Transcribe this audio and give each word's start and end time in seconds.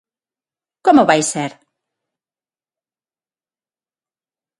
¿Como 0.85 1.07
vai 1.09 1.21
ser? 1.33 1.51